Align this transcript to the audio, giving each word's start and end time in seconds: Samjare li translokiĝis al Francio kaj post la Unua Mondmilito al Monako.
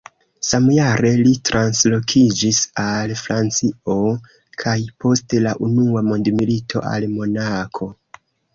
Samjare 0.51 1.09
li 1.27 1.33
translokiĝis 1.49 2.61
al 2.85 3.13
Francio 3.21 3.99
kaj 4.65 4.75
post 5.05 5.37
la 5.47 5.55
Unua 5.71 6.05
Mondmilito 6.11 6.87
al 6.97 7.09
Monako. 7.17 7.95